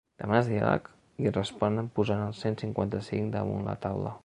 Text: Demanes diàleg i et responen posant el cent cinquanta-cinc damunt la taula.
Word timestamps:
Demanes 0.19 0.47
diàleg 0.51 0.87
i 1.25 1.29
et 1.31 1.37
responen 1.39 1.91
posant 1.99 2.25
el 2.31 2.35
cent 2.41 2.59
cinquanta-cinc 2.65 3.33
damunt 3.39 3.71
la 3.71 3.81
taula. 3.89 4.19